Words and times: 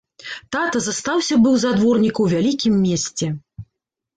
Тата 0.55 0.79
застаўся 0.85 1.37
быў 1.43 1.59
за 1.65 1.71
дворніка 1.81 2.19
ў 2.27 2.43
вялікім 2.47 2.73
месце. 2.87 3.25